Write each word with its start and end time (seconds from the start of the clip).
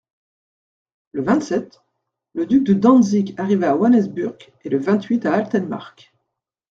Le 1.11 1.21
vingt-sept, 1.21 1.83
le 2.33 2.47
duc 2.47 2.63
de 2.63 2.73
Dantzick 2.73 3.39
arriva 3.39 3.69
à 3.69 3.75
Wanesburk 3.75 4.51
et 4.63 4.69
le 4.69 4.79
vingt-huit 4.79 5.27
à 5.27 5.35
Altenmarck. 5.35 6.11